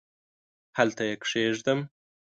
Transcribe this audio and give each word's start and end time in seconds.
هلته 0.77 1.03
یې 1.09 1.15
کښېږدم؟؟ 1.23 1.79